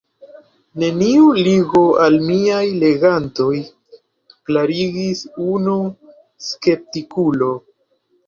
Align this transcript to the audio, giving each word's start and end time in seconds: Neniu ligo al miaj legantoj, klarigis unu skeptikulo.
Neniu 0.83 1.25
ligo 1.47 1.81
al 2.05 2.15
miaj 2.29 2.63
legantoj, 2.85 3.59
klarigis 4.49 5.21
unu 5.51 5.75
skeptikulo. 6.49 7.51